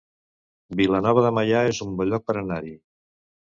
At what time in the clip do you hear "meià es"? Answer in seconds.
1.39-1.83